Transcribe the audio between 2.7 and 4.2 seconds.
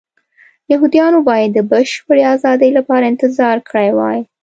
لپاره انتظار کړی وای.